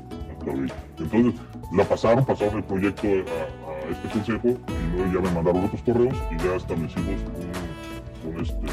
[0.99, 1.35] Entonces,
[1.73, 5.83] la pasaron, pasaron el proyecto a, a, este consejo y luego ya me mandaron otros
[5.83, 7.17] correos y ya establecimos
[8.25, 8.67] un, un este,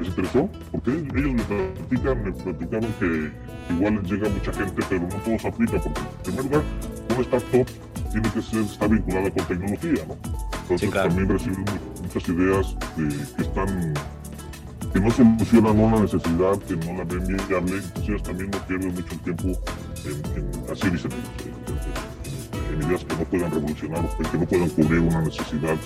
[0.00, 3.30] les interesó, porque ellos me platican, me platicaron que
[3.74, 6.62] igual les llega mucha gente, pero no todo se aplica, porque en primer lugar,
[7.10, 7.66] una startup
[8.10, 10.16] tiene que ser, estar vinculada con tecnología, ¿no?
[10.62, 11.08] Entonces sí, claro.
[11.08, 11.64] también reciben
[12.02, 13.94] muchas ideas que, están,
[14.92, 19.16] que no solucionan una necesidad, que no la ven viable, entonces también no pierden mucho
[19.18, 19.48] tiempo
[20.04, 22.00] en, en así dicen ellos.
[22.90, 25.76] tecnologías que no puedan revolucionar que no puedan cubrir una necesidad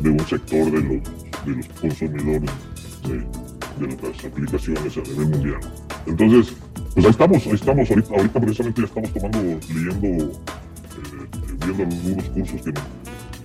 [0.00, 1.02] de un sector de los,
[1.44, 2.50] de los consumidores
[3.08, 5.60] de, de las aplicaciones a nivel mundial.
[6.06, 6.54] Entonces,
[6.94, 9.38] pues ahí estamos, ahí estamos, ahorita, ahorita precisamente ya estamos tomando,
[9.68, 11.26] leyendo, eh,
[11.66, 12.74] viendo algunos cursos que, eh,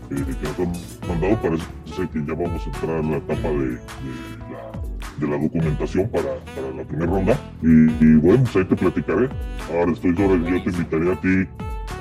[0.09, 3.77] que nos han mandado, parece que ya vamos a entrar a la etapa de, de
[4.51, 4.70] la
[5.21, 7.39] de la documentación para, para la primera ronda.
[7.61, 9.29] Y, bueno, pues ahí te platicaré.
[9.73, 11.47] Ahora estoy ahora, yo te invitaré a ti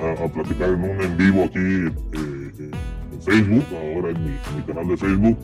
[0.01, 2.71] a, platicar en un en vivo aquí eh,
[3.13, 5.39] en Facebook, ahora en mi, canal de Facebook,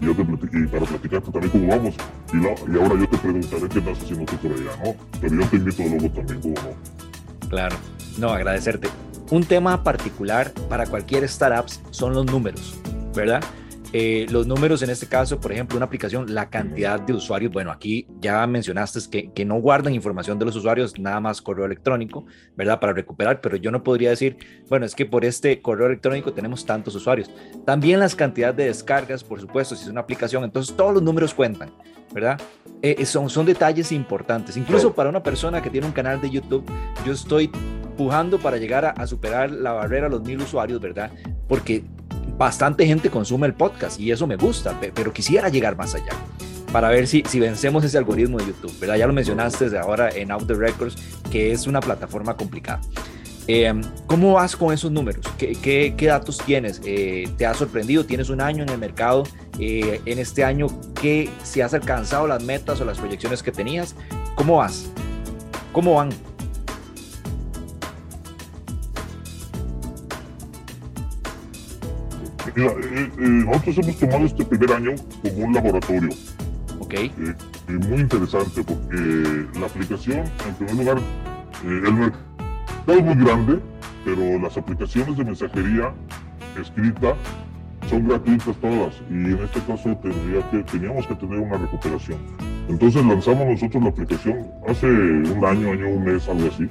[0.00, 1.94] y, yo te y para platicarte también cómo vamos.
[2.32, 4.94] Y, y, ahora yo te preguntaré qué estás haciendo tú por allá, ¿no?
[5.20, 7.48] Pero yo te invito luego también, ¿cómo no?
[7.48, 7.76] Claro.
[8.18, 8.88] No, agradecerte.
[9.30, 12.78] Un tema particular para cualquier startup son los números,
[13.14, 13.42] ¿verdad?
[13.94, 17.70] Eh, los números en este caso, por ejemplo, una aplicación, la cantidad de usuarios, bueno,
[17.70, 22.24] aquí ya mencionaste que, que no guardan información de los usuarios, nada más correo electrónico,
[22.56, 22.80] ¿verdad?
[22.80, 26.64] Para recuperar, pero yo no podría decir, bueno, es que por este correo electrónico tenemos
[26.64, 27.30] tantos usuarios.
[27.66, 31.34] También las cantidades de descargas, por supuesto, si es una aplicación, entonces todos los números
[31.34, 31.70] cuentan,
[32.14, 32.40] ¿verdad?
[32.80, 34.56] Eh, eh, son, son detalles importantes.
[34.56, 36.64] Incluso para una persona que tiene un canal de YouTube,
[37.04, 37.48] yo estoy
[37.96, 41.10] pujando para llegar a, a superar la barrera a los mil usuarios, ¿verdad?
[41.46, 41.84] Porque
[42.36, 46.12] bastante gente consume el podcast y eso me gusta, pero quisiera llegar más allá
[46.72, 48.96] para ver si, si vencemos ese algoritmo de YouTube, ¿verdad?
[48.96, 50.96] Ya lo mencionaste desde ahora en Out the Records,
[51.30, 52.80] que es una plataforma complicada.
[53.46, 55.26] Em, ¿Cómo vas con esos números?
[55.36, 56.80] ¿Qué, qué, datos tienes?
[56.84, 58.06] Eh, ¿Te ha sorprendido?
[58.06, 59.24] ¿Tienes un año en el mercado?
[59.58, 60.68] Eh, en este año,
[61.00, 63.96] ¿qué, si has alcanzado las metas o las proyecciones que tenías?
[64.36, 64.86] ¿Cómo vas?
[65.72, 66.10] ¿Cómo van?
[72.54, 74.90] Mira, eh, eh, nosotros hemos tomado este primer año
[75.22, 76.10] como un laboratorio.
[76.80, 76.94] Ok.
[76.94, 77.10] Eh,
[77.68, 80.98] muy interesante porque la aplicación, en primer lugar,
[81.64, 82.18] el mercado
[82.88, 83.58] es muy grande,
[84.04, 85.94] pero las aplicaciones de mensajería
[86.60, 87.14] escrita
[87.88, 92.18] son gratuitas todas y en este caso tendría que, teníamos que tener una recuperación.
[92.68, 96.68] Entonces lanzamos nosotros la aplicación hace un año, año, un mes, algo así.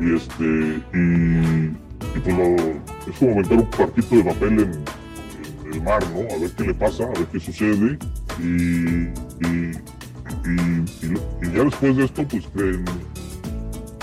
[0.00, 2.36] Y este, y, pues
[3.08, 4.84] es como meter un partito de papel en,
[5.72, 6.20] el mar, ¿no?
[6.20, 7.98] A ver qué le pasa, a ver qué sucede.
[8.40, 9.08] Y,
[9.46, 9.72] y,
[11.54, 12.84] ya después de esto, pues creen,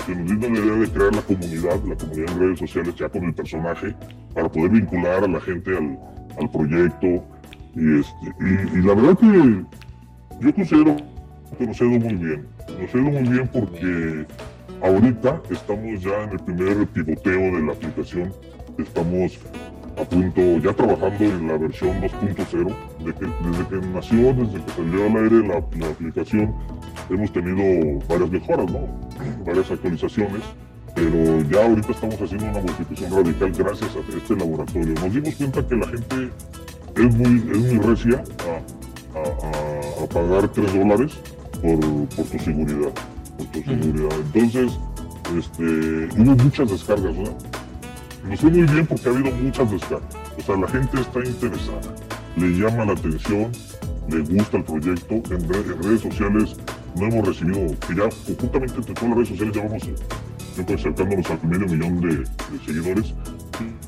[0.06, 3.08] que nos dio la idea de crear la comunidad, la comunidad en redes sociales ya
[3.08, 3.94] con el personaje,
[4.34, 7.24] para poder vincular a la gente al, proyecto.
[7.74, 8.34] Y, este,
[8.74, 9.64] y, la verdad que
[10.40, 10.96] yo considero
[11.58, 12.46] que nos ha ido muy bien.
[12.80, 14.26] Nos ha ido muy bien porque
[14.82, 18.32] ahorita estamos ya en el primer pivoteo de la aplicación.
[18.78, 19.38] Estamos
[19.96, 22.74] a punto, ya trabajando en la versión 2.0.
[22.98, 25.56] De desde que nació, desde que salió al aire la,
[25.88, 26.54] aplicación,
[27.08, 28.80] hemos tenido varias mejoras, ¿no?
[29.46, 30.42] varias actualizaciones,
[30.94, 34.94] pero ya ahorita estamos haciendo una modificación radical gracias a este laboratorio.
[34.94, 36.30] Nos dimos cuenta que la gente
[36.96, 38.24] es muy, es muy recia
[39.14, 41.12] a, a, pagar 3 dólares
[41.62, 42.92] por, por, tu seguridad.
[43.36, 44.16] Por tu seguridad.
[44.34, 44.78] Entonces,
[45.36, 47.55] este, hubo muchas descargas, ¿no?
[48.28, 50.16] Nos fue muy bien porque ha habido muchas descargas.
[50.38, 51.94] O sea, la gente está interesada,
[52.36, 53.52] le llama la atención,
[54.08, 55.14] le gusta el proyecto.
[55.14, 55.48] En,
[55.82, 56.56] redes sociales
[56.96, 59.94] no hemos recibido, que ya conjuntamente entre todas las redes sociales ya vamos yo
[60.74, 62.24] acercándonos al medio millón de,
[62.64, 63.14] seguidores.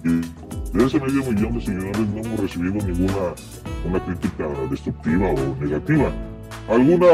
[0.05, 3.35] Y de ese medio millón de seguidores no hemos recibido ninguna
[3.85, 6.13] una crítica destructiva o negativa.
[6.69, 7.07] Alguna,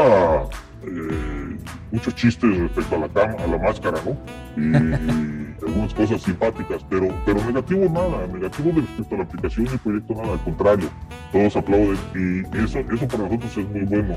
[0.83, 1.57] eh,
[1.91, 4.17] muchos chistes respecto a la, cama, a la máscara, ¿no?
[4.57, 9.79] Y, algunas cosas simpáticas, pero, pero negativo nada, negativo respecto a la aplicación y el
[9.79, 10.89] proyecto nada, al contrario,
[11.31, 14.15] todos aplauden y eso, eso para nosotros es muy bueno.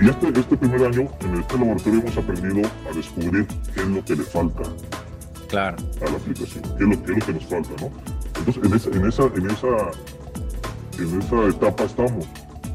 [0.00, 4.04] y este, este primer año en este laboratorio hemos aprendido a descubrir qué es lo
[4.04, 4.62] que le falta
[5.48, 5.76] claro.
[6.00, 7.90] a la aplicación, qué es lo, qué es lo que nos falta, ¿no?
[8.38, 9.68] Entonces en esa, en esa, en esa,
[10.98, 12.26] en esa etapa estamos.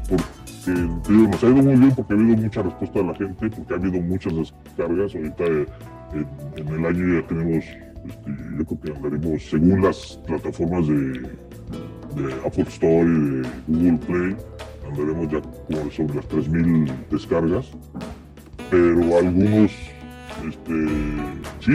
[0.08, 3.74] Porque nos ha ido muy bien porque ha habido mucha respuesta de la gente, porque
[3.74, 5.14] ha habido muchas descargas.
[5.14, 5.66] Ahorita eh,
[6.58, 12.34] en, el año ya tenemos, este, yo creo que andaremos, según las plataformas de, de
[12.44, 14.36] Apple Store y de Google Play,
[14.88, 17.70] andaremos ya como sobre las 3.000 descargas,
[18.70, 19.72] pero algunos,
[20.46, 20.86] este,
[21.60, 21.72] sí,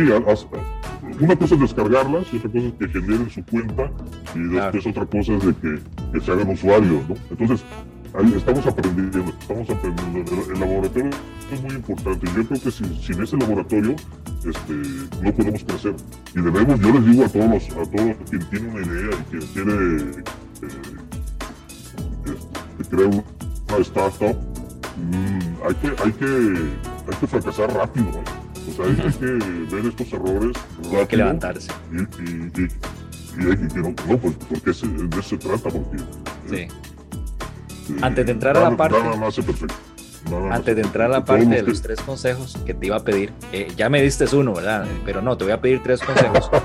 [1.20, 3.92] una cosa es descargarlas y otra cosa es que generen su cuenta
[4.36, 5.80] y después otra cosa es de que,
[6.14, 7.16] que se hagan usuarios, ¿no?
[7.30, 7.64] Entonces,
[8.36, 10.52] estamos aprendiendo, estamos aprendiendo.
[10.52, 11.10] El, laboratorio
[11.52, 12.28] es muy importante.
[12.28, 13.96] Yo creo que sin, sin, ese laboratorio
[14.46, 14.74] este,
[15.22, 15.96] no podemos crecer.
[16.36, 19.24] Y debemos, yo les digo a todos, los, a todos quien tiene una idea y
[19.30, 20.24] quien quiere eh,
[22.80, 24.38] este, crear una startup,
[24.98, 26.26] mm, hay, que, hay, que,
[27.12, 28.10] hay que fracasar rápido.
[28.70, 29.26] O sea, hay, que
[29.76, 30.58] ver estos errores.
[30.98, 31.72] Hay que levantarse.
[31.92, 32.68] Y, y,
[33.40, 34.88] y hay que no, no pues porque de eso
[35.24, 35.98] se trata, porque...
[36.48, 36.56] Sí.
[36.56, 36.68] Eh,
[38.02, 38.98] Antes de entrar a la parte...
[40.52, 43.34] Antes de entrar a la parte de los tres consejos que te iba a pedir,
[43.52, 44.86] eh, ya me diste uno, ¿verdad?
[45.06, 46.50] Pero no, te voy a pedir tres consejos.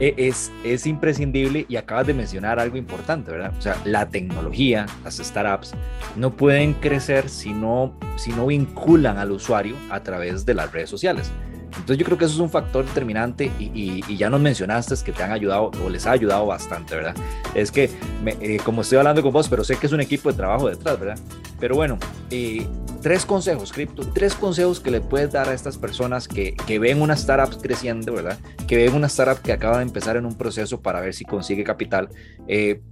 [0.00, 3.52] Eh, es, es imprescindible y acabas de mencionar algo importante, ¿verdad?
[3.56, 5.72] O sea, la tecnología, las startups,
[6.16, 10.90] no pueden crecer si no, si no vinculan al usuario a través de las redes
[10.90, 11.30] sociales.
[11.76, 15.22] Entonces yo creo que eso es un factor determinante y, ya nos mencionaste que te
[15.22, 17.14] han ayudado o les ha ayudado bastante, ¿verdad?
[17.54, 17.90] Es que,
[18.26, 20.98] eh, como estoy hablando con vos, pero sé que es un equipo de trabajo detrás,
[20.98, 21.18] ¿verdad?
[21.58, 21.98] Pero bueno,
[22.30, 22.66] eh,
[23.02, 27.02] tres consejos, Crypto, tres consejos que le puedes dar a estas personas que, que ven
[27.02, 28.38] una startup creciendo, ¿verdad?
[28.68, 31.64] Que ven una startup que acaba de empezar en un proceso para ver si consigue
[31.64, 32.08] capital.
[32.46, 32.82] Eh,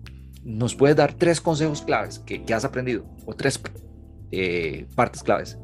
[0.42, 3.60] ¿Nos puedes dar tres consejos claves que, que has aprendido o tres
[4.96, 5.56] partes claves?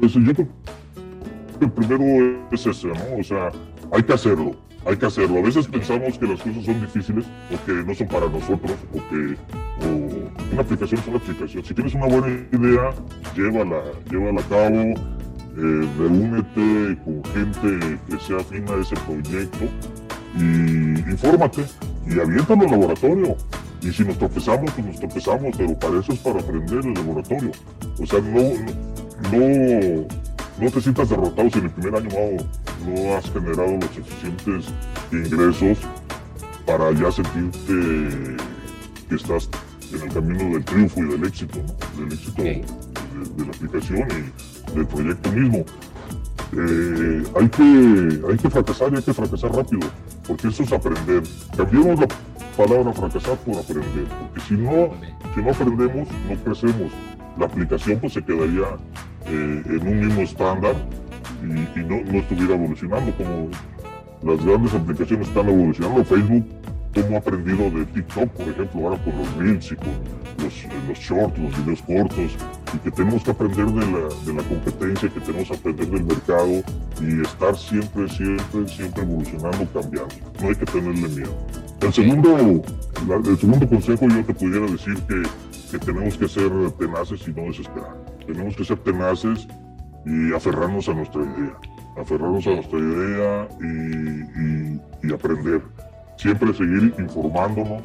[0.00, 3.18] Pues yo creo que el primero es ese, ¿no?
[3.18, 3.50] O sea,
[3.92, 4.54] hay que hacerlo,
[4.86, 5.38] hay que hacerlo.
[5.38, 9.08] A veces pensamos que las cosas son difíciles o que no son para nosotros o
[9.08, 9.36] que
[10.52, 11.64] una aplicación es una aplicación.
[11.64, 12.90] Si tienes una buena idea,
[13.34, 14.80] llévala, llévala a cabo,
[15.56, 19.64] eh, reúnete con gente que sea afina a ese proyecto
[20.36, 21.64] y infórmate
[22.06, 23.36] y aviéntalo al laboratorio.
[23.82, 27.52] Y si nos tropezamos, pues nos tropezamos, pero para eso es para aprender el laboratorio.
[28.00, 28.97] O sea, no no,
[30.60, 32.08] no te sientas derrotado si en el primer año
[32.86, 34.66] no, has generado los suficientes
[35.12, 35.78] ingresos
[36.66, 38.36] para ya sentirte
[39.08, 39.48] que estás
[39.92, 41.58] en el camino del triunfo y del éxito,
[41.96, 42.64] del éxito de,
[43.38, 45.64] la aplicación y del proyecto mismo.
[46.52, 49.88] Eh, hay, que, hay que fracasar y hay que fracasar rápido,
[50.26, 51.22] porque eso es aprender.
[51.56, 52.08] Cambiemos la
[52.56, 54.90] palabra fracasar por aprender, porque si no,
[55.34, 56.92] si no aprendemos, no crecemos
[57.38, 58.66] la aplicación pues se quedaría
[59.26, 60.74] eh, en un mismo estándar
[61.42, 63.48] y, no, no, estuviera evolucionando como
[64.22, 66.04] las grandes aplicaciones están evolucionando.
[66.04, 66.44] Facebook
[66.94, 69.88] como ha aprendido de TikTok, por ejemplo, ahora con los reels y con
[70.42, 70.54] los,
[70.88, 72.36] los shorts, los videos cortos,
[72.74, 76.04] y que tenemos que aprender de la, de la competencia, que tenemos que aprender del
[76.04, 76.62] mercado
[77.00, 80.14] y estar siempre, siempre, siempre evolucionando, cambiando.
[80.40, 81.36] No hay que tenerle miedo.
[81.80, 85.22] El segundo, el segundo consejo yo te pudiera decir que
[85.70, 87.96] que tenemos que ser tenaces y no desesperar.
[88.26, 89.46] Tenemos que ser tenaces
[90.04, 91.56] y aferrarnos a nuestra idea.
[92.00, 95.62] Aferrarnos a nuestra idea y, aprender.
[96.16, 97.82] Siempre seguir informándonos.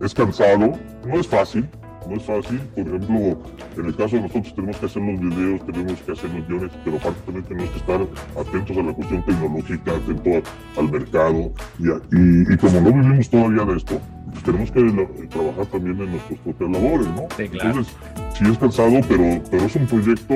[0.00, 0.72] Es cansado,
[1.06, 1.68] no es fácil,
[2.08, 2.58] no es fácil.
[2.74, 3.38] Por ejemplo,
[3.76, 6.72] en el caso de nosotros tenemos que hacer los videos, tenemos que hacer los guiones,
[6.84, 8.06] pero aparte también tenemos que estar
[8.40, 11.52] atentos a la cuestión tecnológica, atentos al mercado.
[11.78, 14.00] Y, y, como no vivimos todavía de esto,
[14.34, 17.22] pues tenemos que trabajar también en nuestras propias labores, ¿no?
[17.38, 17.94] Entonces,
[18.36, 20.34] sí es cansado, pero, pero es un proyecto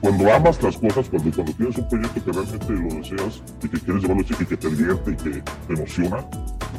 [0.00, 3.78] cuando amas las cosas, cuando, cuando tienes un proyecto que realmente lo deseas y que
[3.78, 6.16] quieres llevarlo y que te divierte y que te emociona,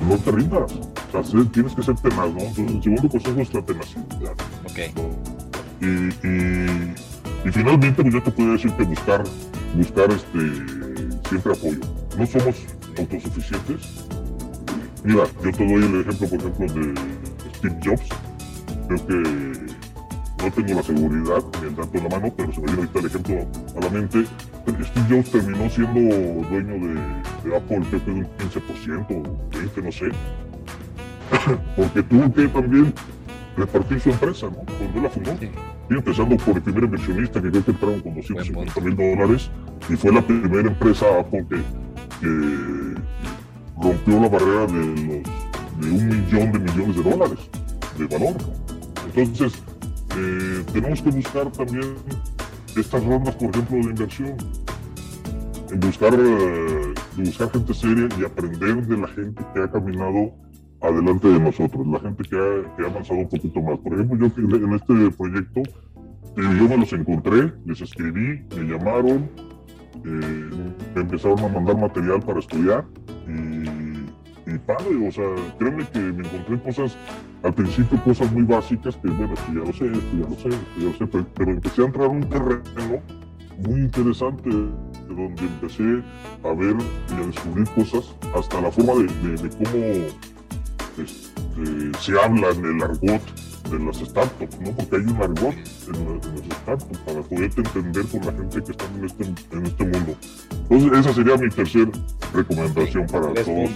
[0.08, 0.74] no te rindas.
[1.14, 2.40] O sea, tienes que ser tenaz, ¿no?
[2.40, 4.34] Entonces, el segundo consejo es la tenacidad.
[4.66, 4.80] Ok.
[5.80, 6.94] Y, y,
[7.46, 9.24] y, finalmente, pues yo te puedo decir que buscar,
[9.76, 10.40] buscar este,
[11.30, 11.80] siempre apoyo.
[12.18, 12.56] No somos
[12.98, 14.08] autosuficientes.
[15.08, 16.94] Mira, yo te doy el ejemplo, por ejemplo, de
[17.56, 18.10] Steve Jobs.
[18.90, 19.14] Creo que
[20.44, 23.00] no tengo la seguridad ni el dato en la mano, pero se me viene ahorita
[23.00, 24.26] el ejemplo a la mente.
[24.66, 26.02] Steve Jobs terminó siendo
[26.50, 29.08] dueño de, Apple, creo que de un 15%,
[29.52, 30.08] 20%, no sé.
[31.78, 32.94] Porque tuvo que también
[33.56, 34.58] repartir su empresa, ¿no?
[34.58, 35.32] Cuando él la fundó.
[35.90, 39.50] Y empezando por el primer inversionista que creo que entraron con 250 mil dólares
[39.88, 41.62] y fue la primera empresa Apple que,
[43.82, 45.24] rompió la barrera de, los,
[45.80, 47.40] de un millón de millones de dólares
[47.98, 48.36] de valor.
[49.16, 49.62] Entonces,
[50.18, 51.96] eh, tenemos que buscar también
[52.76, 54.38] estas rondas, por ejemplo, de inversión.
[55.72, 60.32] En buscar, eh, buscar gente seria y aprender de la gente que ha caminado
[60.82, 63.80] adelante de nosotros, la gente que ha, avanzado un poquito más.
[63.80, 69.30] Por ejemplo, yo en este proyecto, eh, yo me los encontré, les escribí, me llamaron,
[70.04, 72.86] me empezaron a mandar material para estudiar
[73.28, 74.08] y
[74.48, 75.26] y padre, o sea,
[75.60, 76.98] créeme que me encontré cosas,
[77.44, 80.86] al principio cosas muy básicas que, bueno, que ya lo sé, ya lo sé, ya
[80.86, 83.02] lo sé, pero, empecé a entrar a un terreno
[83.58, 86.02] muy interesante, donde empecé
[86.44, 86.78] a ver
[87.10, 89.84] y a descubrir cosas, hasta la forma de, cómo
[90.98, 94.72] este, se habla en el argot de las startups, ¿no?
[94.72, 95.56] Porque hay un argot
[95.88, 99.24] en, las startups para poderte entender con la gente que está en este,
[99.56, 100.18] en este mundo.
[100.70, 101.92] Entonces, esa sería mi tercera
[102.34, 103.70] recomendación para todos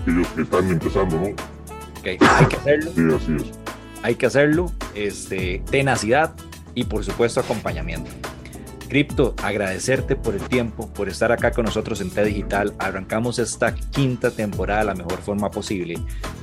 [0.00, 1.26] aquellos que están empezando, ¿no?
[1.26, 2.92] Ok, hay que hacerlo.
[2.94, 3.58] Sí, así es.
[4.02, 6.34] Hay que hacerlo, este, tenacidad
[6.74, 8.10] y por supuesto acompañamiento.
[8.90, 12.74] Cripto, agradecerte por el tiempo, por estar acá con nosotros en T Digital.
[12.80, 15.94] Arrancamos esta quinta temporada de la mejor forma posible.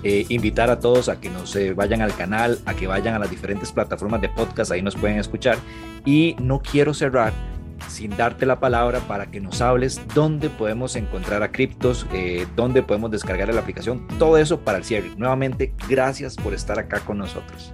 [0.01, 3.19] Eh, invitar a todos a que nos eh, vayan al canal, a que vayan a
[3.19, 5.57] las diferentes plataformas de podcast, ahí nos pueden escuchar.
[6.05, 7.33] Y no quiero cerrar
[7.89, 12.81] sin darte la palabra para que nos hables dónde podemos encontrar a Criptos, eh, dónde
[12.81, 15.11] podemos descargar la aplicación, todo eso para el cierre.
[15.17, 17.73] Nuevamente, gracias por estar acá con nosotros.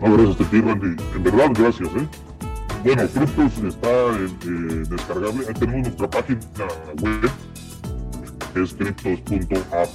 [0.00, 1.02] No, gracias a ti, Randy.
[1.14, 1.88] En verdad, gracias.
[1.90, 2.29] ¿eh?
[2.82, 5.46] Bueno, Criptos está eh, descargable.
[5.46, 6.40] Ahí tenemos nuestra página
[7.02, 7.30] web,
[8.54, 9.94] que es criptos.app,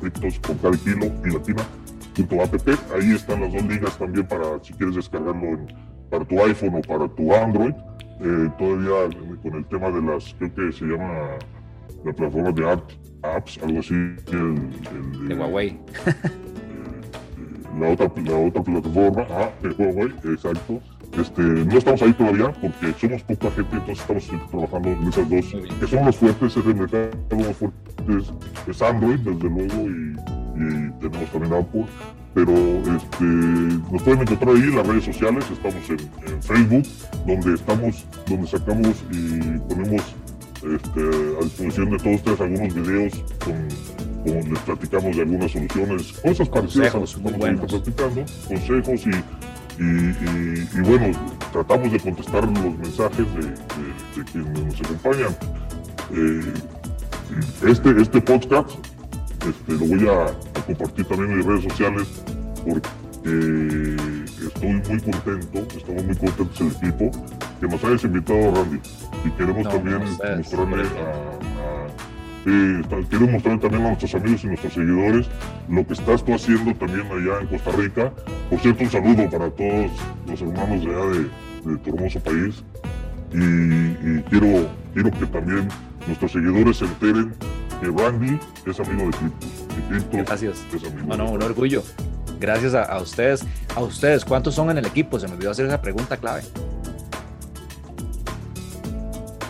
[0.00, 2.78] criptos con cada kilo y.
[2.94, 5.66] Ahí están las dos ligas también para si quieres descargarlo en
[6.10, 7.74] para tu iPhone o para tu Android.
[8.22, 11.38] Eh, todavía con el tema de las, creo que se llama
[12.04, 13.94] la plataforma de Art Apps, algo así.
[13.94, 15.78] El, de, Huawei.
[17.80, 20.82] la, otra, la otra plataforma, ah, de Huawei, exacto.
[21.18, 25.46] Este, no estamos ahí todavía porque somos poca gente, entonces estamos trabajando en esas dos,
[25.80, 28.32] que son los fuertes, es el mercado más fuertes,
[28.68, 30.16] es Android, desde luego, y,
[30.54, 31.86] y tenemos también Apple
[32.34, 36.86] pero este, nos pueden encontrar ahí en las redes sociales, estamos en, Facebook,
[37.26, 40.02] donde estamos, donde sacamos y ponemos
[40.54, 41.00] este,
[41.40, 43.68] a disposición de todos ustedes algunos videos con,
[44.24, 49.10] les platicamos de algunas soluciones, cosas parecidas a las que estamos platicando, consejos y,
[49.80, 51.10] y, bueno,
[51.52, 55.36] tratamos de contestar los mensajes de, quienes nos acompañan.
[56.12, 56.52] Eh,
[57.66, 58.70] este, este podcast
[59.48, 60.26] este, lo voy a,
[60.66, 62.08] compartir también en mis redes sociales
[62.66, 62.88] porque
[64.46, 67.10] estoy muy contento, estamos muy contentos el equipo,
[67.60, 68.80] que nos hayas invitado Randy
[69.24, 70.00] y queremos también
[70.36, 72.09] mostrarle a,
[72.44, 75.26] quiero mostrarle también a nuestros amigos y nuestros seguidores
[75.68, 78.12] lo que estás tú haciendo también allá en Costa Rica.
[78.48, 79.90] Por cierto, un saludo para todos
[80.26, 81.28] los hermanos de allá
[81.64, 82.64] de, tu hermoso país.
[83.32, 85.68] Y, quiero, quiero que también
[86.06, 87.32] nuestros seguidores se enteren
[87.80, 89.16] que Randy es amigo de
[89.88, 90.26] Cryptos.
[90.26, 90.66] Gracias.
[91.06, 91.82] bueno, un orgullo.
[92.40, 93.44] Gracias a, ustedes.
[93.76, 95.20] A ustedes, ¿cuántos son en el equipo?
[95.20, 96.42] Se me olvidó hacer esa pregunta clave.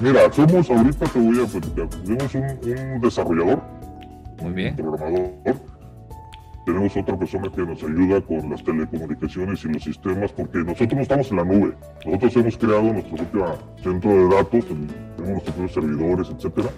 [0.00, 3.62] Mira, somos, ahorita te voy a platicar, tenemos un, desarrollador,
[4.42, 4.70] Muy bien.
[4.70, 5.56] un programador,
[6.64, 11.00] tenemos otra persona que nos ayuda con las telecomunicaciones y los sistemas, porque nosotros no
[11.00, 11.74] estamos en la nube,
[12.06, 16.70] nosotros hemos creado nuestro propio centro de datos, tenemos nuestros propios servidores, etcétera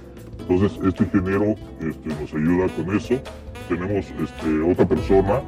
[0.49, 3.15] entonces, este ingeniero este, nos ayuda con eso.
[3.69, 5.43] Tenemos este, otra persona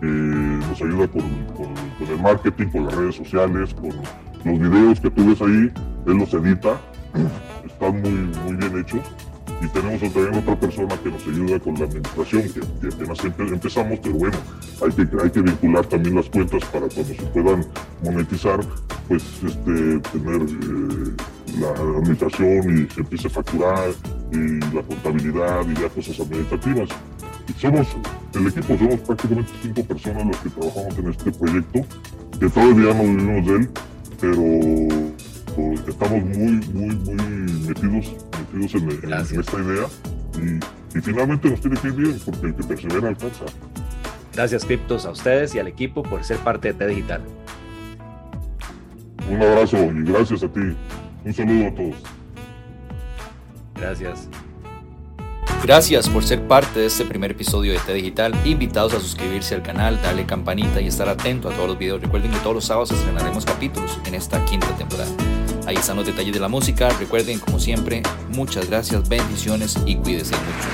[0.00, 3.90] que nos ayuda con, el marketing, con las redes sociales, con
[4.44, 5.72] los videos que tú ves ahí.
[6.06, 6.80] Él los edita,
[7.64, 9.00] están muy, muy bien hechos.
[9.62, 14.14] Y tenemos también otra persona que nos ayuda con la administración, que, apenas empezamos, pero
[14.16, 14.36] bueno,
[14.82, 17.66] hay que, hay que vincular también las cuentas para cuando se puedan
[18.02, 18.60] monetizar,
[19.08, 21.16] pues este, tener eh,
[21.58, 23.88] la administración y se empiece a facturar
[24.32, 26.88] y la contabilidad y las cosas administrativas.
[27.48, 27.86] Y somos,
[28.34, 31.80] el equipo somos prácticamente cinco personas los que trabajamos en este proyecto,
[32.38, 33.70] que todavía no vivimos de él,
[34.20, 35.15] pero
[35.88, 37.16] estamos muy, muy, muy
[37.66, 38.16] metidos,
[38.52, 39.86] metidos en, esta idea
[40.94, 43.44] y, finalmente nos tiene que ir bien, porque el que persevera alcanza.
[44.34, 47.22] Gracias, Criptos, a ustedes y al equipo por ser parte de T Digital.
[49.30, 50.76] Un abrazo y gracias a ti.
[51.24, 51.96] Un saludo a todos.
[53.74, 54.28] Gracias.
[55.62, 58.34] Gracias por ser parte de este primer episodio de T Digital.
[58.44, 62.00] Invitados a suscribirse al canal, darle campanita y estar atento a todos los videos.
[62.00, 65.10] Recuerden que todos los sábados estrenaremos capítulos en esta quinta temporada.
[65.66, 66.88] Ahí están los detalles de la música.
[66.90, 70.68] Recuerden, como siempre, muchas gracias, bendiciones y cuídense mucho.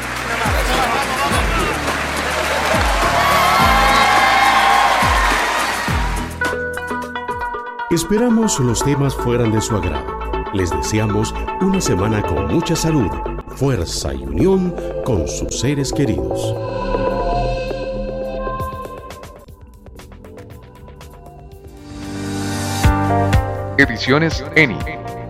[7.90, 10.06] Esperamos los temas fueran de su agrado.
[10.54, 13.10] Les deseamos una semana con mucha salud,
[13.48, 14.74] fuerza y unión
[15.04, 16.54] con sus seres queridos.
[23.92, 24.78] Ediciones ENI,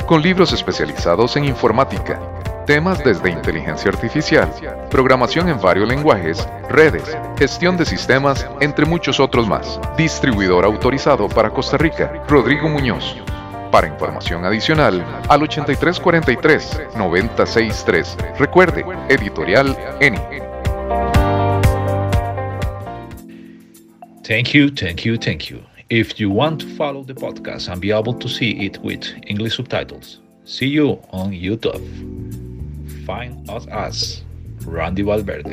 [0.07, 2.21] con libros especializados en informática,
[2.65, 4.49] temas desde inteligencia artificial,
[4.89, 9.81] programación en varios lenguajes, redes, gestión de sistemas, entre muchos otros más.
[9.97, 13.17] Distribuidor autorizado para Costa Rica, Rodrigo Muñoz.
[13.73, 18.37] Para información adicional, al 8343-963.
[18.39, 20.21] Recuerde, editorial ENI.
[24.23, 25.72] Thank you, thank you, thank you.
[25.93, 29.59] If you want to follow the podcast and be able to see it with English
[29.59, 31.85] subtitles, see you on YouTube.
[33.05, 34.25] Find us as
[34.65, 35.53] Randy Valverde.